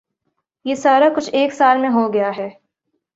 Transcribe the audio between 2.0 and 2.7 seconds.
گیا ہے۔